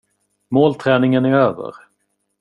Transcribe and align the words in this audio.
Målträningen 0.49 1.25
är 1.25 1.33
över. 1.33 1.73